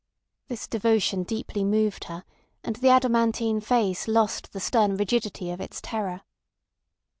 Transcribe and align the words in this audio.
This 0.47 0.65
devotion 0.67 1.21
deeply 1.21 1.63
moved 1.63 2.05
her—and 2.05 2.77
the 2.77 2.89
adamantine 2.89 3.61
face 3.61 4.07
lost 4.07 4.51
the 4.51 4.59
stern 4.59 4.97
rigidity 4.97 5.51
of 5.51 5.61
its 5.61 5.79
terror. 5.79 6.21